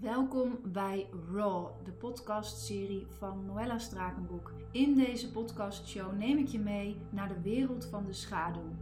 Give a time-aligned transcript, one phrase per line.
[0.00, 4.52] Welkom bij Raw, de podcastserie van Noella Strakenboek.
[4.70, 8.76] In deze podcastshow neem ik je mee naar de wereld van de schaduw.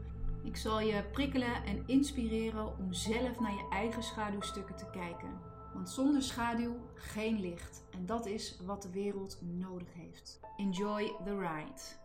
[0.45, 5.39] Ik zal je prikkelen en inspireren om zelf naar je eigen schaduwstukken te kijken.
[5.75, 7.85] Want zonder schaduw geen licht.
[7.91, 10.41] En dat is wat de wereld nodig heeft.
[10.57, 12.00] Enjoy the ride.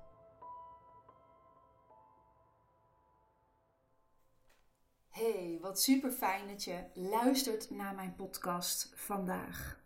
[5.15, 9.83] Hey, wat super fijn dat je luistert naar mijn podcast vandaag.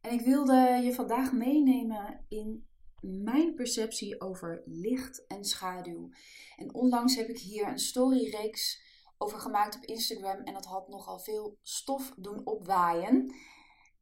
[0.00, 2.66] En ik wilde je vandaag meenemen in
[3.00, 6.10] mijn perceptie over licht en schaduw.
[6.56, 8.82] En onlangs heb ik hier een storyreeks
[9.16, 13.34] over gemaakt op Instagram en dat had nogal veel stof doen opwaaien.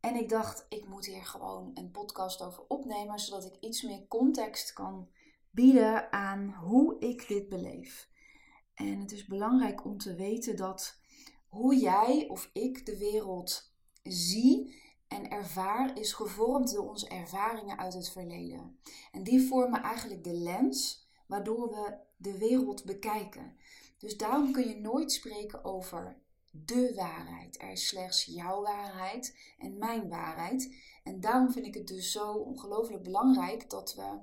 [0.00, 4.06] En ik dacht, ik moet hier gewoon een podcast over opnemen, zodat ik iets meer
[4.08, 5.08] context kan
[5.50, 8.14] bieden aan hoe ik dit beleef.
[8.76, 10.98] En het is belangrijk om te weten dat
[11.48, 17.94] hoe jij of ik de wereld zie en ervaar, is gevormd door onze ervaringen uit
[17.94, 18.78] het verleden.
[19.12, 23.56] En die vormen eigenlijk de lens waardoor we de wereld bekijken.
[23.98, 26.18] Dus daarom kun je nooit spreken over
[26.50, 27.60] de waarheid.
[27.60, 30.74] Er is slechts jouw waarheid en mijn waarheid.
[31.02, 34.18] En daarom vind ik het dus zo ongelooflijk belangrijk dat we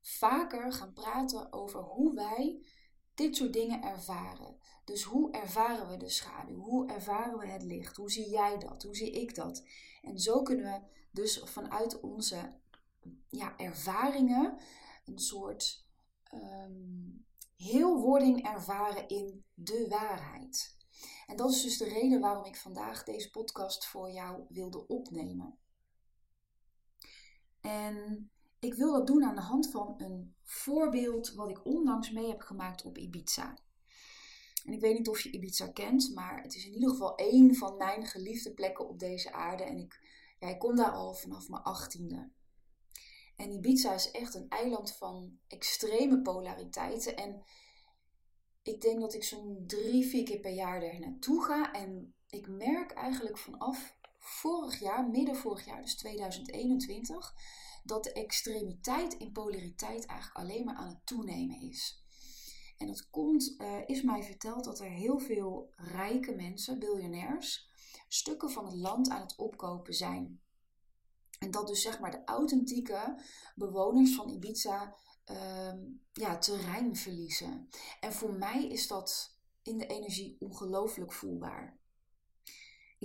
[0.00, 2.60] vaker gaan praten over hoe wij
[3.16, 4.56] dit soort dingen ervaren.
[4.84, 6.58] Dus hoe ervaren we de schaduw?
[6.58, 7.96] Hoe ervaren we het licht?
[7.96, 8.82] Hoe zie jij dat?
[8.82, 9.64] Hoe zie ik dat?
[10.02, 12.60] En zo kunnen we dus vanuit onze
[13.28, 14.58] ja, ervaringen
[15.04, 15.86] een soort
[16.34, 20.76] um, heelwording ervaren in de waarheid.
[21.26, 25.58] En dat is dus de reden waarom ik vandaag deze podcast voor jou wilde opnemen.
[27.60, 28.30] En
[28.66, 32.40] ik wil dat doen aan de hand van een voorbeeld wat ik onlangs mee heb
[32.40, 33.58] gemaakt op Ibiza.
[34.64, 37.54] En ik weet niet of je Ibiza kent, maar het is in ieder geval één
[37.54, 39.62] van mijn geliefde plekken op deze aarde.
[39.62, 40.00] En ik,
[40.38, 42.30] ik kom daar al vanaf mijn achttiende.
[43.36, 47.16] En Ibiza is echt een eiland van extreme polariteiten.
[47.16, 47.42] En
[48.62, 51.72] ik denk dat ik zo'n drie, vier keer per jaar er naartoe ga.
[51.72, 53.96] En ik merk eigenlijk vanaf
[54.28, 57.34] vorig jaar, midden vorig jaar, dus 2021
[57.84, 62.04] dat de extremiteit in polariteit eigenlijk alleen maar aan het toenemen is.
[62.78, 67.68] En dat komt, uh, is mij verteld dat er heel veel rijke mensen, biljonairs,
[68.08, 70.40] stukken van het land aan het opkopen zijn.
[71.38, 73.22] En dat dus zeg maar de authentieke
[73.54, 74.96] bewoners van Ibiza
[75.30, 75.72] uh,
[76.12, 77.68] ja, terrein verliezen.
[78.00, 81.78] En voor mij is dat in de energie ongelooflijk voelbaar.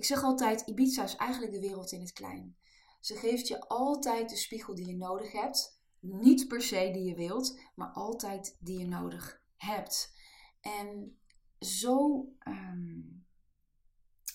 [0.01, 2.57] Ik zeg altijd, Ibiza is eigenlijk de wereld in het klein.
[2.99, 5.79] Ze geeft je altijd de spiegel die je nodig hebt.
[5.99, 10.13] Niet per se die je wilt, maar altijd die je nodig hebt.
[10.61, 11.19] En
[11.59, 13.25] zo um,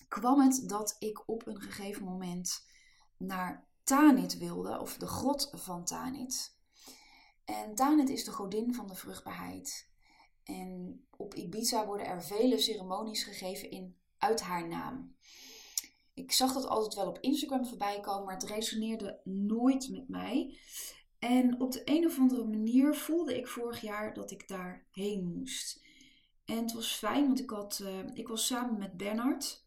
[0.09, 2.67] kwam het dat ik op een gegeven moment
[3.17, 6.59] naar Tanit wilde, of de grot van Tanit.
[7.45, 9.91] En Tanit is de godin van de vruchtbaarheid.
[10.45, 15.15] En op Ibiza worden er vele ceremonies gegeven in uit haar naam.
[16.17, 20.59] Ik zag dat altijd wel op Instagram voorbij komen, maar het resoneerde nooit met mij.
[21.19, 25.85] En op de een of andere manier voelde ik vorig jaar dat ik daarheen moest.
[26.45, 29.67] En het was fijn, want ik, had, uh, ik was samen met Bernard.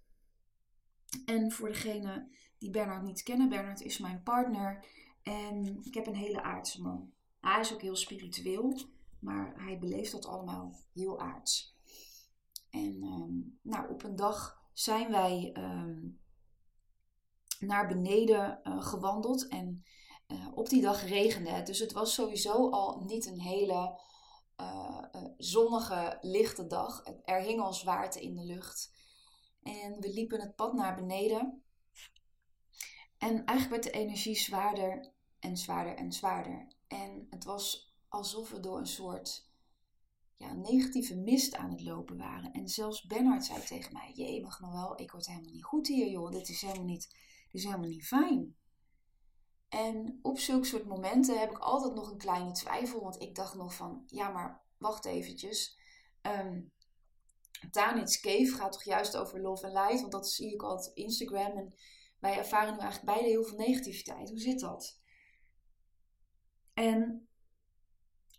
[1.26, 2.28] En voor degene
[2.58, 4.86] die Bernard niet kennen, Bernard is mijn partner.
[5.24, 7.12] En ik heb een hele aardse man.
[7.40, 8.80] Hij is ook heel spiritueel,
[9.20, 11.78] maar hij beleeft dat allemaal heel aards.
[12.70, 16.20] En um, nou, op een dag zijn wij um,
[17.60, 19.48] naar beneden uh, gewandeld.
[19.48, 19.84] En
[20.28, 21.66] uh, op die dag regende het.
[21.66, 24.00] Dus het was sowieso al niet een hele
[24.58, 25.06] uh,
[25.38, 27.04] zonnige, lichte dag.
[27.24, 28.92] Er hing al zwaarte in de lucht.
[29.62, 31.64] En we liepen het pad naar beneden.
[33.18, 36.68] En eigenlijk werd de energie zwaarder en zwaarder en zwaarder.
[36.88, 39.50] En het was alsof we door een soort
[40.38, 42.52] ja, negatieve mist aan het lopen waren.
[42.52, 46.10] En zelfs Bernard zei tegen mij: Jemig, nog wel, ik word helemaal niet goed hier,
[46.10, 46.32] joh.
[46.32, 47.16] Dit is helemaal niet
[47.52, 48.56] is helemaal niet fijn.
[49.70, 53.02] En op zulke soort momenten heb ik altijd nog een kleine twijfel.
[53.02, 55.78] Want ik dacht nog van, ja maar wacht eventjes.
[56.22, 56.72] Um,
[57.72, 60.00] Tanit's Cave gaat toch juist over love en light.
[60.00, 61.58] Want dat zie ik altijd op Instagram.
[61.58, 61.74] En
[62.20, 64.30] wij ervaren nu eigenlijk beide heel veel negativiteit.
[64.30, 65.00] Hoe zit dat?
[66.74, 67.28] En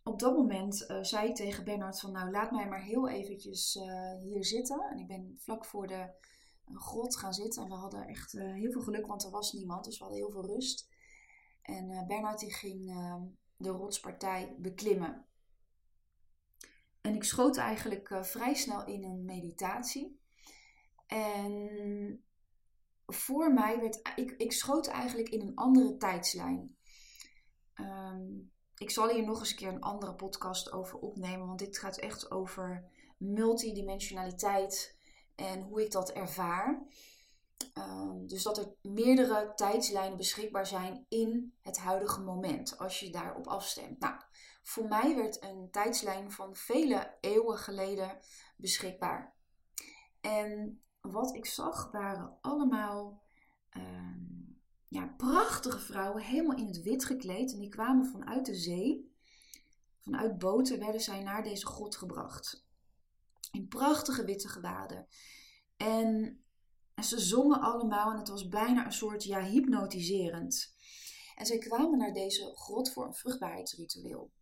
[0.04, 2.12] op dat moment uh, zei ik tegen Bernard van...
[2.12, 4.80] Nou, laat mij maar heel eventjes uh, hier zitten.
[4.90, 6.10] En ik ben vlak voor de
[6.74, 7.62] grot gaan zitten.
[7.62, 9.84] En we hadden echt uh, heel veel geluk, want er was niemand.
[9.84, 10.88] Dus we hadden heel veel rust.
[11.62, 13.22] En uh, Bernard die ging uh,
[13.56, 15.24] de rotspartij beklimmen.
[17.00, 20.20] En ik schoot eigenlijk vrij snel in een meditatie.
[21.06, 22.24] En
[23.06, 24.12] voor mij werd.
[24.16, 26.76] Ik, ik schoot eigenlijk in een andere tijdslijn.
[27.74, 28.22] Ehm,
[28.76, 31.98] ik zal hier nog eens een keer een andere podcast over opnemen, want dit gaat
[31.98, 34.98] echt over multidimensionaliteit
[35.40, 36.86] en hoe ik dat ervaar.
[37.74, 43.46] Ehm, dus dat er meerdere tijdslijnen beschikbaar zijn in het huidige moment, als je daarop
[43.46, 43.98] afstemt.
[43.98, 44.14] Nou,
[44.62, 48.18] voor mij werd een tijdslijn van vele eeuwen geleden
[48.56, 49.34] beschikbaar.
[50.20, 53.22] En wat ik zag waren allemaal
[53.70, 54.30] ehm,
[54.88, 57.52] ja, prachtige vrouwen, helemaal in het wit gekleed.
[57.52, 59.14] En die kwamen vanuit de zee.
[60.00, 62.68] Vanuit boten werden zij naar deze grot gebracht.
[63.50, 65.06] In prachtige witte gewaden.
[65.76, 66.42] En,
[66.94, 70.74] en ze zongen allemaal en het was bijna een soort ja, hypnotiserend.
[71.34, 74.32] En zij kwamen naar deze grot voor een vruchtbaarheidsritueel.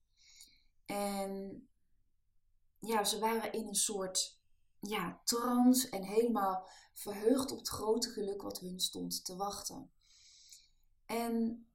[0.87, 1.63] En
[2.79, 4.41] ja, ze waren in een soort
[4.81, 9.91] ja, trance en helemaal verheugd op het grote geluk wat hun stond te wachten.
[11.07, 11.67] En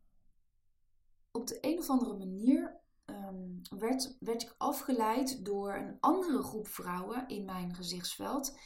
[1.31, 2.81] op de een of andere manier
[3.27, 8.57] um, werd, werd ik afgeleid door een andere groep vrouwen in mijn gezichtsveld.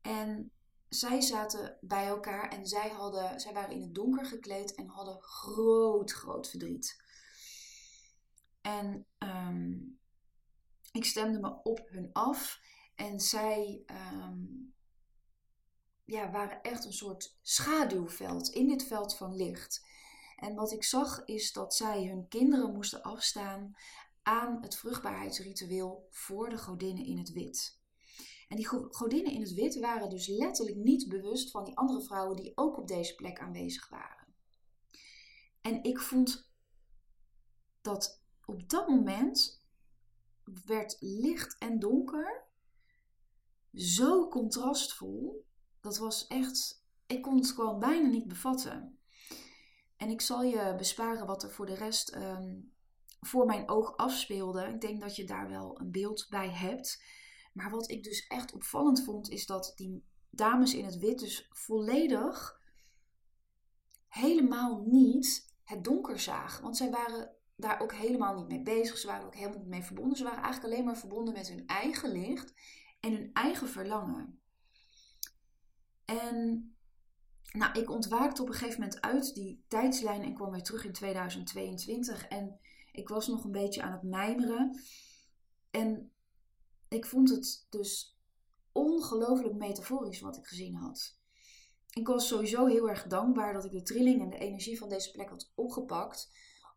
[0.00, 0.52] En
[0.88, 5.22] zij zaten bij elkaar en zij, hadden, zij waren in het donker gekleed en hadden
[5.22, 7.02] groot, groot verdriet.
[8.60, 9.98] En um,
[10.92, 12.60] ik stemde me op hun af
[12.94, 13.82] en zij
[14.22, 14.74] um,
[16.04, 19.86] ja, waren echt een soort schaduwveld in dit veld van licht.
[20.40, 23.74] En wat ik zag is dat zij hun kinderen moesten afstaan
[24.22, 27.78] aan het vruchtbaarheidsritueel voor de godinnen in het wit.
[28.48, 32.36] En die godinnen in het wit waren dus letterlijk niet bewust van die andere vrouwen
[32.36, 34.34] die ook op deze plek aanwezig waren.
[35.60, 36.50] En ik vond
[37.80, 39.64] dat op dat moment
[40.64, 42.44] werd licht en donker
[43.74, 45.46] zo contrastvol.
[45.80, 48.99] Dat was echt, ik kon het gewoon bijna niet bevatten.
[50.00, 52.58] En ik zal je besparen wat er voor de rest ehm,
[53.20, 54.64] voor mijn oog afspeelde.
[54.64, 57.02] Ik denk dat je daar wel een beeld bij hebt.
[57.52, 61.48] Maar wat ik dus echt opvallend vond, is dat die dames in het wit dus
[61.50, 62.60] volledig
[64.08, 66.62] helemaal niet het donker zagen.
[66.62, 68.98] Want zij waren daar ook helemaal niet mee bezig.
[68.98, 70.16] Ze waren ook helemaal niet mee verbonden.
[70.16, 72.54] Ze waren eigenlijk alleen maar verbonden met hun eigen licht
[73.00, 74.40] en hun eigen verlangen.
[76.04, 76.70] En
[77.52, 80.92] nou, ik ontwaakte op een gegeven moment uit die tijdslijn en kwam weer terug in
[80.92, 82.26] 2022.
[82.26, 82.60] En
[82.92, 84.80] ik was nog een beetje aan het mijmeren.
[85.70, 86.12] En
[86.88, 88.18] ik vond het dus
[88.72, 91.18] ongelooflijk metaforisch wat ik gezien had.
[91.90, 95.10] Ik was sowieso heel erg dankbaar dat ik de trilling en de energie van deze
[95.10, 96.30] plek had opgepakt.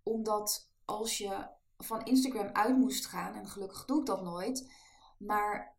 [0.04, 1.48] Omdat als je
[1.78, 4.72] van Instagram uit moest gaan, en gelukkig doe ik dat nooit,
[5.18, 5.78] maar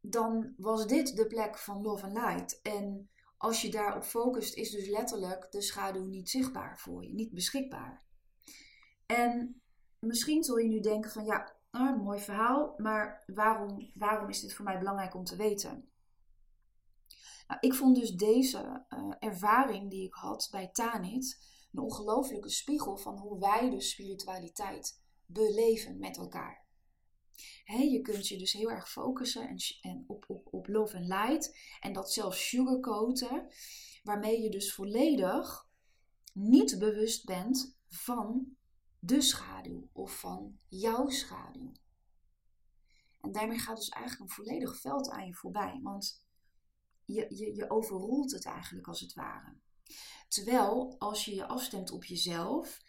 [0.00, 2.60] dan was dit de plek van Love and Light.
[2.62, 3.08] En
[3.44, 8.04] als je daarop focust, is dus letterlijk de schaduw niet zichtbaar voor je, niet beschikbaar.
[9.06, 9.62] En
[9.98, 14.54] misschien zul je nu denken van ja, ah, mooi verhaal, maar waarom, waarom is dit
[14.54, 15.88] voor mij belangrijk om te weten?
[17.48, 21.38] Nou, ik vond dus deze uh, ervaring die ik had bij Tanit
[21.72, 26.63] een ongelofelijke spiegel van hoe wij de spiritualiteit beleven met elkaar
[27.64, 31.58] je kunt je dus heel erg focussen en, en op, op, op love and light.
[31.80, 33.48] En dat zelfs sugarcoaten.
[34.02, 35.68] Waarmee je dus volledig
[36.32, 38.56] niet bewust bent van
[38.98, 41.72] de schaduw of van jouw schaduw.
[43.20, 45.80] En daarmee gaat dus eigenlijk een volledig veld aan je voorbij.
[45.82, 46.24] Want
[47.04, 49.56] je, je, je overroelt het eigenlijk als het ware.
[50.28, 52.82] Terwijl als je je afstemt op jezelf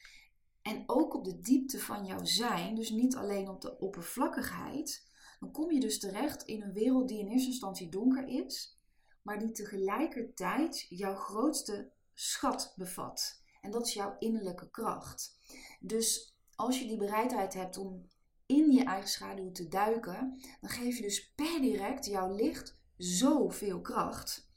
[0.66, 5.52] en ook op de diepte van jouw zijn, dus niet alleen op de oppervlakkigheid, dan
[5.52, 8.80] kom je dus terecht in een wereld die in eerste instantie donker is,
[9.22, 13.42] maar die tegelijkertijd jouw grootste schat bevat.
[13.62, 15.40] En dat is jouw innerlijke kracht.
[15.80, 18.10] Dus als je die bereidheid hebt om
[18.46, 23.82] in je eigen schaduw te duiken, dan geef je dus per direct jouw licht zoveel
[23.82, 24.50] kracht.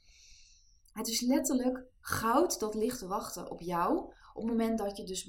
[0.93, 5.03] Het is letterlijk goud dat ligt te wachten op jou op het moment dat je
[5.03, 5.23] dus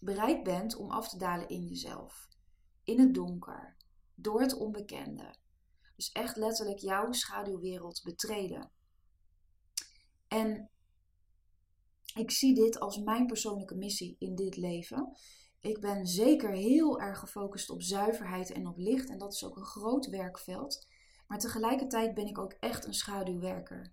[0.00, 2.28] bereid, bent om af te dalen in jezelf.
[2.84, 3.76] In het donker.
[4.14, 5.34] Door het onbekende.
[5.96, 8.70] Dus echt letterlijk jouw schaduwwereld betreden.
[10.28, 10.70] En
[12.14, 15.16] ik zie dit als mijn persoonlijke missie in dit leven.
[15.60, 19.08] Ik ben zeker heel erg gefocust op zuiverheid en op licht.
[19.08, 20.86] En dat is ook een groot werkveld.
[21.26, 23.92] Maar tegelijkertijd ben ik ook echt een schaduwwerker.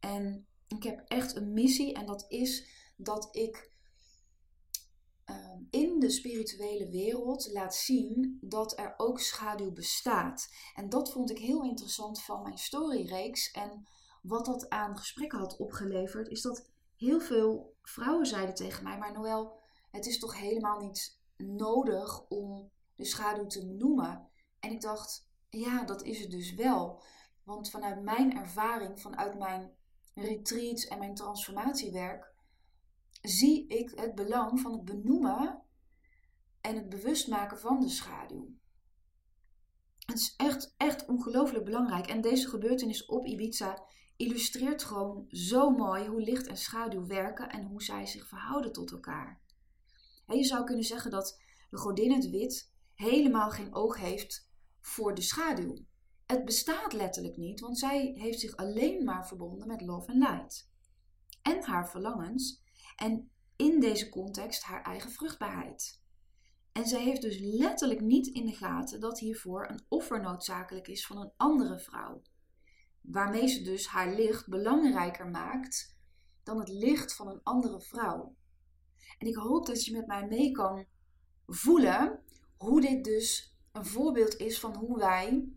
[0.00, 1.94] En ik heb echt een missie.
[1.94, 3.67] En dat is dat ik
[5.70, 10.48] in de spirituele wereld laat zien dat er ook schaduw bestaat.
[10.74, 13.50] En dat vond ik heel interessant van mijn storyreeks.
[13.50, 13.86] En
[14.22, 19.12] wat dat aan gesprekken had opgeleverd, is dat heel veel vrouwen zeiden tegen mij: Maar
[19.12, 19.58] Noël,
[19.90, 24.28] het is toch helemaal niet nodig om de schaduw te noemen.
[24.60, 27.02] En ik dacht: Ja, dat is het dus wel.
[27.44, 29.76] Want vanuit mijn ervaring, vanuit mijn
[30.14, 32.32] retreats en mijn transformatiewerk,
[33.28, 35.62] zie ik het belang van het benoemen
[36.60, 38.56] en het bewust maken van de schaduw.
[40.06, 42.06] Het is echt, echt ongelooflijk belangrijk.
[42.06, 43.82] En deze gebeurtenis op Ibiza
[44.16, 48.90] illustreert gewoon zo mooi hoe licht en schaduw werken en hoe zij zich verhouden tot
[48.90, 49.40] elkaar.
[50.26, 54.48] Je zou kunnen zeggen dat de godin het wit helemaal geen oog heeft
[54.80, 55.76] voor de schaduw.
[56.26, 60.70] Het bestaat letterlijk niet, want zij heeft zich alleen maar verbonden met love en light.
[61.42, 62.62] En haar verlangens
[62.98, 66.00] en in deze context haar eigen vruchtbaarheid.
[66.72, 71.06] En zij heeft dus letterlijk niet in de gaten dat hiervoor een offer noodzakelijk is
[71.06, 72.22] van een andere vrouw.
[73.00, 75.96] Waarmee ze dus haar licht belangrijker maakt
[76.42, 78.36] dan het licht van een andere vrouw.
[79.18, 80.86] En ik hoop dat je met mij mee kan
[81.46, 82.22] voelen
[82.56, 85.48] hoe dit dus een voorbeeld is van hoe wij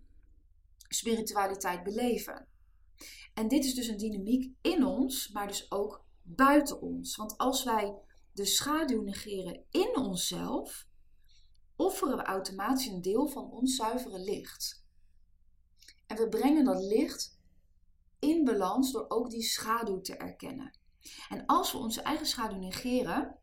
[0.88, 2.48] spiritualiteit beleven.
[3.33, 7.16] En dit is dus een dynamiek in ons, maar dus ook buiten ons.
[7.16, 7.96] Want als wij
[8.32, 10.88] de schaduw negeren in onszelf,
[11.75, 14.86] offeren we automatisch een deel van ons zuivere licht.
[16.08, 17.40] En we brengen dat licht
[18.20, 20.80] in balans door ook die schaduw te erkennen.
[21.30, 23.40] En als we onze eigen schaduw negeren,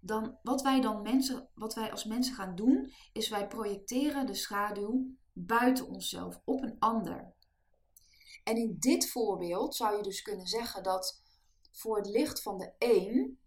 [0.00, 4.34] dan wat wij dan mensen, wat wij als mensen gaan doen, is wij projecteren de
[4.34, 7.34] schaduw buiten onszelf op een ander.
[8.44, 11.22] En in dit voorbeeld zou je dus kunnen zeggen dat
[11.72, 13.38] voor het licht van de een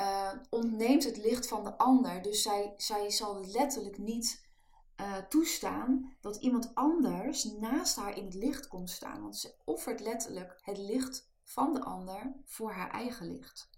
[0.00, 2.22] uh, ontneemt het licht van de ander.
[2.22, 4.48] Dus zij, zij zal letterlijk niet
[5.00, 9.22] uh, toestaan dat iemand anders naast haar in het licht komt staan.
[9.22, 13.70] Want ze offert letterlijk het licht van de ander voor haar eigen licht.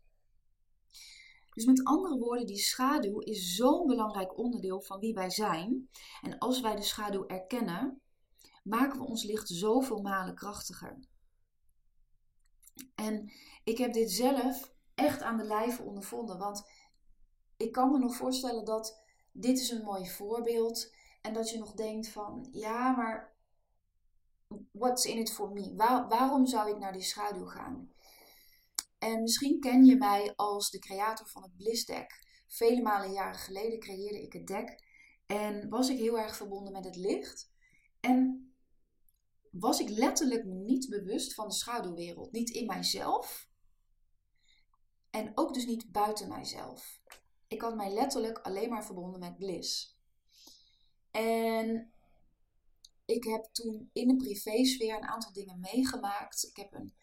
[1.54, 5.88] Dus met andere woorden, die schaduw is zo'n belangrijk onderdeel van wie wij zijn.
[6.22, 8.00] En als wij de schaduw erkennen,
[8.62, 10.98] maken we ons licht zoveel malen krachtiger.
[12.94, 13.32] En
[13.64, 16.38] ik heb dit zelf echt aan de lijve ondervonden.
[16.38, 16.68] Want
[17.56, 19.02] ik kan me nog voorstellen dat
[19.32, 20.94] dit is een mooi voorbeeld.
[21.22, 23.36] En dat je nog denkt van, ja, maar
[24.72, 25.74] what's in it for me?
[26.08, 27.92] waarom zou ik naar die schaduw gaan?
[28.98, 32.22] En misschien ken je mij als de creator van het Bliss Deck.
[32.46, 34.82] Vele malen jaren geleden creëerde ik het deck.
[35.26, 37.50] En was ik heel erg verbonden met het licht.
[38.00, 38.48] En
[39.58, 42.32] was ik letterlijk niet bewust van de schaduwwereld.
[42.32, 43.48] Niet in mijzelf.
[45.10, 47.00] En ook dus niet buiten mijzelf.
[47.48, 49.98] Ik had mij letterlijk alleen maar verbonden met bliss.
[51.10, 51.92] En
[53.04, 56.46] ik heb toen in de privésfeer een aantal dingen meegemaakt.
[56.46, 56.94] Ik heb een,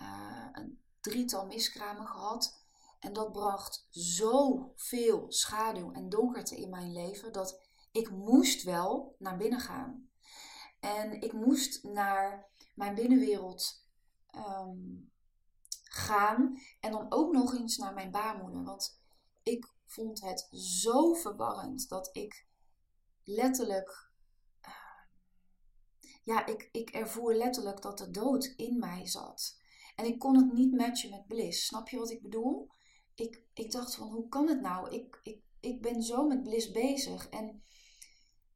[0.00, 2.64] uh, een drietal miskramen gehad.
[2.98, 7.60] En dat bracht zoveel schaduw en donkerte in mijn leven dat
[7.92, 10.09] ik moest wel naar binnen gaan.
[10.80, 13.86] En ik moest naar mijn binnenwereld
[14.30, 14.78] ehm,
[15.82, 16.60] gaan.
[16.80, 18.64] En dan ook nog eens naar mijn baarmoeder.
[18.64, 19.02] Want
[19.42, 22.46] ik vond het zo verwarrend dat ik
[23.24, 24.10] letterlijk.
[24.62, 24.70] Uh,
[26.22, 29.58] ja, ik, ik ervoer letterlijk dat de dood in mij zat.
[29.96, 31.66] En ik kon het niet matchen met bliss.
[31.66, 32.70] Snap je wat ik bedoel?
[33.14, 34.90] Ik, ik dacht van, hoe kan het nou?
[34.94, 37.28] Ik, ik, ik ben zo met bliss bezig.
[37.28, 37.62] En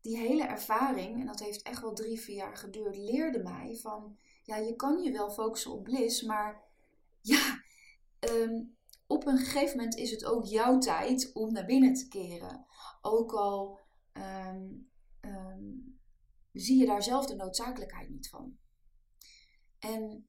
[0.04, 4.16] die hele ervaring, en dat heeft echt wel drie, vier jaar geduurd, leerde mij van,
[4.42, 6.62] ja, je kan je wel focussen op bliss, maar
[7.20, 7.62] ja,
[8.18, 8.62] ehm,
[9.06, 12.66] op een gegeven moment is het ook jouw tijd om naar binnen te keren.
[13.02, 13.78] Ook al
[14.12, 14.66] ehm,
[15.20, 15.62] ehm,
[16.52, 18.58] zie je daar zelf de noodzakelijkheid niet van.
[19.78, 20.28] En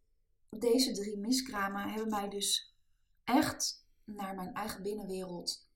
[0.49, 2.75] deze drie miskramen hebben mij dus
[3.23, 5.69] echt naar mijn eigen binnenwereld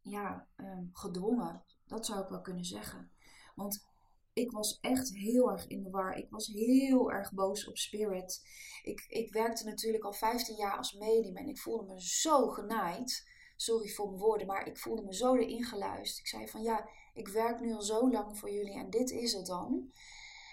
[0.00, 0.48] ja,
[0.92, 1.64] gedwongen.
[1.86, 3.13] Dat zou ik wel kunnen zeggen.
[3.54, 3.86] Want
[4.32, 6.16] ik was echt heel erg in de war.
[6.16, 8.46] Ik was heel erg boos op Spirit.
[8.82, 13.32] Ik, ik werkte natuurlijk al 15 jaar als medium en ik voelde me zo genaaid.
[13.56, 16.18] Sorry voor mijn woorden, maar ik voelde me zo erin geluisterd.
[16.18, 19.32] Ik zei van ja, ik werk nu al zo lang voor jullie en dit is
[19.32, 19.92] het dan.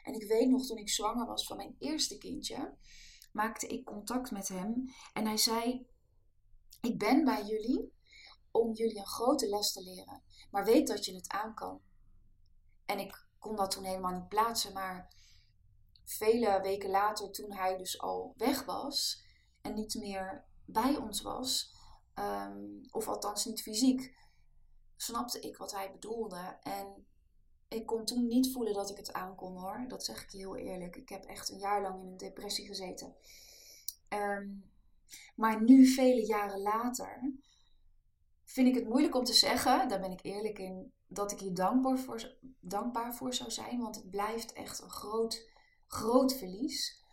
[0.03, 2.77] En ik weet nog toen ik zwanger was van mijn eerste kindje,
[3.31, 5.88] maakte ik contact met hem en hij zei:
[6.81, 7.93] Ik ben bij jullie
[8.51, 11.81] om jullie een grote les te leren, maar weet dat je het aan kan.
[12.91, 14.74] En ik kon dat toen helemaal niet plaatsen.
[14.74, 15.13] Maar
[16.03, 19.24] vele weken later, toen hij dus al weg was
[19.62, 21.75] en niet meer bij ons was,
[22.13, 24.15] ehm, of althans niet fysiek,
[24.95, 26.57] snapte ik wat hij bedoelde.
[26.62, 27.05] En
[27.67, 29.86] ik kon toen niet voelen dat ik het aankon hoor.
[29.88, 30.95] Dat zeg ik heel eerlijk.
[30.95, 33.15] Ik heb echt een jaar lang in een depressie gezeten.
[34.07, 34.48] Ehm,
[35.36, 37.33] maar nu, vele jaren later,
[38.43, 41.53] vind ik het moeilijk om te zeggen, daar ben ik eerlijk in, dat ik hier
[41.53, 43.79] dankbaar voor, dankbaar voor zou zijn.
[43.79, 45.49] Want het blijft echt een groot,
[45.87, 47.03] groot verlies.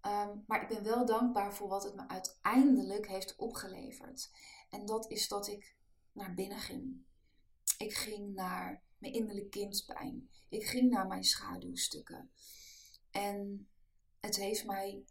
[0.00, 4.30] Ehm, maar ik ben wel dankbaar voor wat het me uiteindelijk heeft opgeleverd.
[4.70, 5.76] En dat is dat ik
[6.12, 7.04] naar binnen ging.
[7.78, 10.30] Ik ging naar mijn innerlijke kindpijn.
[10.48, 12.30] Ik ging naar mijn schaduwstukken.
[13.10, 13.68] En
[14.20, 15.04] het heeft mij,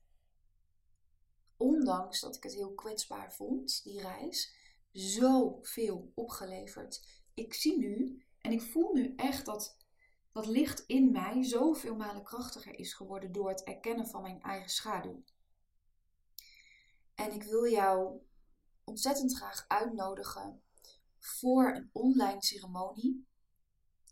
[1.57, 4.53] ondanks dat ik het heel kwetsbaar vond, die reis,
[4.91, 7.05] zoveel opgeleverd.
[7.33, 9.77] Ik zie nu en ik voel nu echt dat
[10.31, 14.69] dat licht in mij zoveel malen krachtiger is geworden door het erkennen van mijn eigen
[14.69, 15.23] schaduw.
[17.15, 18.21] En ik wil jou
[18.83, 20.61] ontzettend graag uitnodigen
[21.17, 23.27] voor een online ceremonie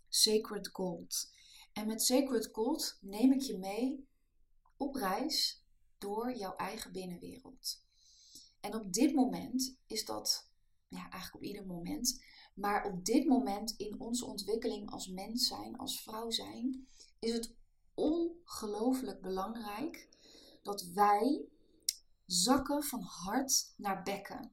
[0.09, 1.31] Sacred Gold.
[1.74, 4.07] En met Sacred Gold neem ik je mee
[4.77, 5.63] op reis
[5.98, 7.83] door jouw eigen binnenwereld.
[8.59, 10.50] En op dit moment is dat,
[10.88, 12.24] ja, eigenlijk op ieder moment,
[12.60, 16.88] maar op dit moment in onze ontwikkeling als mens zijn, als vrouw zijn,
[17.20, 17.56] is het
[17.94, 20.10] ongelooflijk belangrijk
[20.62, 21.46] dat wij
[22.25, 24.51] zakken van hart naar bekken.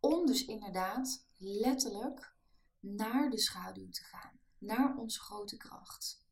[0.00, 2.34] Om dus inderdaad letterlijk
[2.80, 6.24] naar de schaduw te gaan, naar onze grote kracht.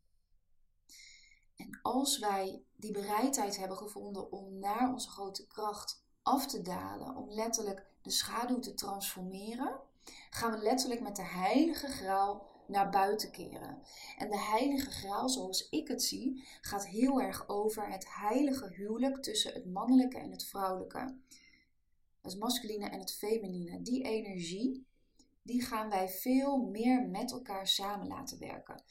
[1.57, 7.17] En als wij die bereidheid hebben gevonden om naar onze grote kracht af te dalen,
[7.17, 9.81] om letterlijk de schaduw te transformeren,
[10.31, 13.83] gaan we letterlijk met de heilige graal naar buiten keren.
[14.19, 19.23] En de heilige graal, zoals ik het zie, gaat heel erg over het heilige huwelijk
[19.23, 21.19] tussen het mannelijke en het vrouwelijke.
[22.23, 23.83] Het masculine en het feminine.
[23.83, 24.87] Die energie,
[25.43, 28.83] die gaan wij veel meer met elkaar samen laten werken.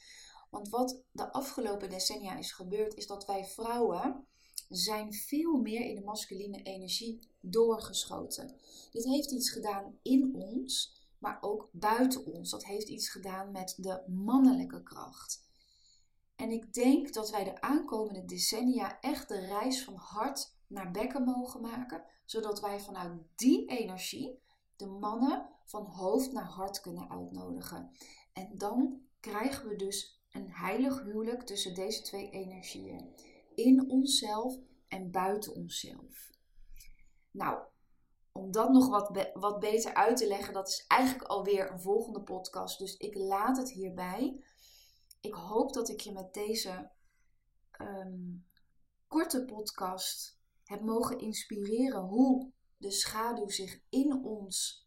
[0.50, 4.26] Want wat de afgelopen decennia is gebeurd, is dat wij vrouwen
[4.70, 8.56] zijn veel meer in de masculine energie doorgeschoten.
[8.90, 12.50] Dit heeft iets gedaan in ons, maar ook buiten ons.
[12.50, 15.48] Dat heeft iets gedaan met de mannelijke kracht.
[16.36, 21.24] En ik denk dat wij de aankomende decennia echt de reis van hart naar bekken
[21.24, 24.38] mogen maken, zodat wij vanuit die energie
[24.76, 27.90] de mannen van hoofd naar hart kunnen uitnodigen.
[28.32, 33.14] En dan krijgen we dus een heilig huwelijk tussen deze twee energieën.
[33.60, 36.30] In onszelf en buiten onszelf.
[37.30, 37.62] Nou,
[38.32, 42.22] om dat nog wat, wat beter uit te leggen, dat is eigenlijk alweer een volgende
[42.22, 42.78] podcast.
[42.78, 44.44] Dus ik laat het hierbij.
[45.20, 46.90] Ik hoop dat ik je met deze
[47.70, 48.36] ehm,
[49.06, 54.86] korte podcast heb mogen inspireren hoe de schaduw zich in ons,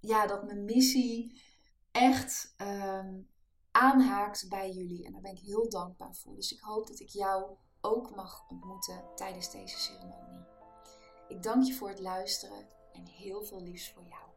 [0.01, 1.43] ja, dat mijn missie
[1.91, 3.29] echt um,
[3.71, 5.07] aanhaakt bij jullie.
[5.07, 6.35] En daar ben ik heel dankbaar voor.
[6.35, 10.47] Dus ik hoop dat ik jou ook mag ontmoeten tijdens deze ceremonie.
[11.29, 14.30] Ik dank je voor het luisteren en heel veel liefs voor jou.